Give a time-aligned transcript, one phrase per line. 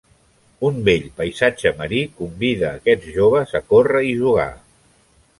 [0.67, 4.49] Un bell paisatge marí convida a aquests joves a córrer i jugar.